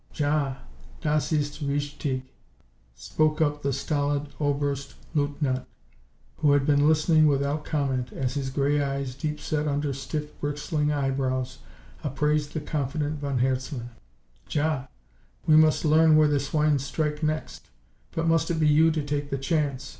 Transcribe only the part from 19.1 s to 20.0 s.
the chance?